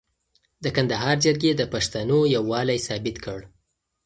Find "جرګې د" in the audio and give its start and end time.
1.25-1.61